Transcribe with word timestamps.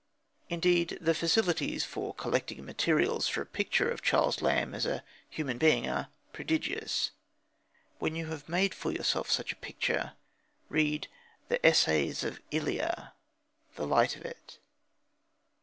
Indeed, 0.49 0.97
the 0.99 1.13
facilities 1.13 1.83
for 1.83 2.15
collecting 2.15 2.65
materials 2.65 3.27
for 3.27 3.43
a 3.43 3.45
picture 3.45 3.87
of 3.91 4.01
Charles 4.01 4.41
Lamb 4.41 4.73
as 4.73 4.83
a 4.87 5.03
human 5.29 5.59
being 5.59 5.87
are 5.87 6.07
prodigious. 6.33 7.11
When 7.99 8.15
you 8.15 8.25
have 8.25 8.49
made 8.49 8.73
for 8.73 8.91
yourself 8.91 9.29
such 9.29 9.51
a 9.51 9.55
picture, 9.57 10.13
read 10.69 11.07
the 11.49 11.63
Essays 11.63 12.23
of 12.23 12.41
Elia 12.51 13.09
the 13.75 13.85
light 13.85 14.15
of 14.15 14.25
it. 14.25 14.57